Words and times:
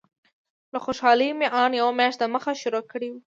له 0.73 0.79
خوشالۍ 0.85 1.29
مې 1.39 1.47
ان 1.61 1.71
یوه 1.81 1.91
میاشت 1.99 2.17
دمخه 2.19 2.51
شروع 2.61 2.83
کړې 2.91 3.07
وه. 3.11 3.19